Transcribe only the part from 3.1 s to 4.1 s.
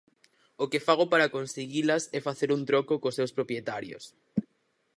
seus propietarios.